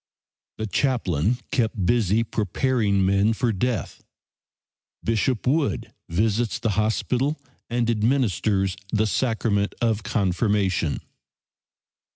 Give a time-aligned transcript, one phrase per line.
[0.57, 4.03] The chaplain kept busy preparing men for death.
[5.03, 7.39] Bishop Wood visits the hospital
[7.69, 11.01] and administers the sacrament of confirmation.